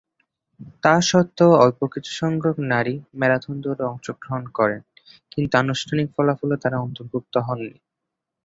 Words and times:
তাস্বত্ত্বেও 0.83 1.51
অল্প 1.63 1.79
কিছুসংখ্যক 1.93 2.57
নারী 2.71 2.95
ম্যারাথন 3.19 3.55
দৌড়ে 3.63 3.83
অংশগ্রহণ 3.85 4.43
করেন 4.57 4.81
কিন্তু 5.31 5.53
আনুষ্ঠানিক 5.57 6.07
ফলাফলে 6.15 6.55
তারা 6.63 6.77
অন্তর্ভুক্ত 6.79 7.33
হননি। 7.47 7.77